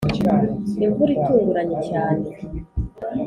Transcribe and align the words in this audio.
imvura 0.85 1.11
itunguranye 1.17 1.77
cyane 1.89 2.25